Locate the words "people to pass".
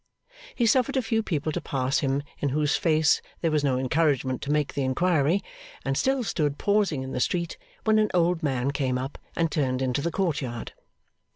1.21-1.99